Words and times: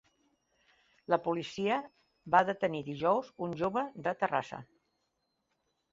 La 1.13 1.19
policia 1.27 1.77
va 2.37 2.41
detenir 2.49 2.81
dijous 2.89 3.31
un 3.49 3.55
jove 3.63 3.87
de 4.09 4.19
Terrassa 4.23 4.65